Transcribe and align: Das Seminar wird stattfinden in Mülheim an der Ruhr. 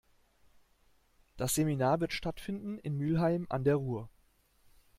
Das 1.37 1.53
Seminar 1.53 1.99
wird 2.01 2.11
stattfinden 2.11 2.79
in 2.79 2.97
Mülheim 2.97 3.45
an 3.49 3.63
der 3.63 3.75
Ruhr. 3.75 4.09